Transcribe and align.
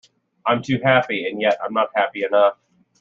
I’m 0.47 0.63
too 0.63 0.79
happy; 0.83 1.27
and 1.27 1.39
yet 1.39 1.59
I’m 1.63 1.73
not 1.73 1.91
happy 1.95 2.25
enough. 2.25 2.57